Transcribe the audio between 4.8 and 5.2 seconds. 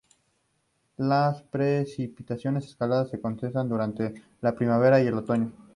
y el